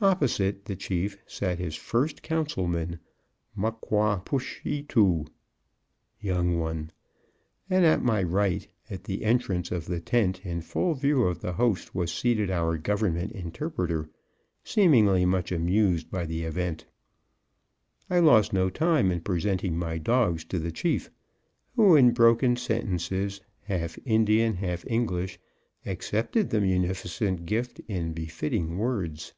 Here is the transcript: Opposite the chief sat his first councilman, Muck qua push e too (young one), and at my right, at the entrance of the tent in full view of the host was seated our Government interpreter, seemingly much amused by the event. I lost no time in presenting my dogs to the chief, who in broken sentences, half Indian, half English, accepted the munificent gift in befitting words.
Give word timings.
Opposite 0.00 0.64
the 0.64 0.74
chief 0.74 1.16
sat 1.28 1.60
his 1.60 1.76
first 1.76 2.22
councilman, 2.22 2.98
Muck 3.54 3.80
qua 3.82 4.16
push 4.16 4.60
e 4.66 4.82
too 4.82 5.26
(young 6.18 6.58
one), 6.58 6.90
and 7.70 7.84
at 7.84 8.02
my 8.02 8.20
right, 8.20 8.66
at 8.90 9.04
the 9.04 9.22
entrance 9.24 9.70
of 9.70 9.86
the 9.86 10.00
tent 10.00 10.44
in 10.44 10.60
full 10.60 10.94
view 10.94 11.22
of 11.22 11.38
the 11.40 11.52
host 11.52 11.94
was 11.94 12.12
seated 12.12 12.50
our 12.50 12.76
Government 12.78 13.30
interpreter, 13.30 14.10
seemingly 14.64 15.24
much 15.24 15.52
amused 15.52 16.10
by 16.10 16.26
the 16.26 16.42
event. 16.42 16.84
I 18.10 18.18
lost 18.18 18.52
no 18.52 18.70
time 18.70 19.12
in 19.12 19.20
presenting 19.20 19.78
my 19.78 19.98
dogs 19.98 20.44
to 20.46 20.58
the 20.58 20.72
chief, 20.72 21.12
who 21.76 21.94
in 21.94 22.10
broken 22.12 22.56
sentences, 22.56 23.40
half 23.60 23.96
Indian, 24.04 24.54
half 24.54 24.84
English, 24.88 25.38
accepted 25.86 26.50
the 26.50 26.60
munificent 26.60 27.46
gift 27.46 27.78
in 27.86 28.12
befitting 28.12 28.78
words. 28.78 29.32